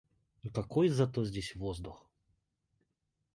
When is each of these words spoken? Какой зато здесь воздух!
Какой 0.53 0.89
зато 0.89 1.23
здесь 1.25 1.55
воздух! 1.55 2.09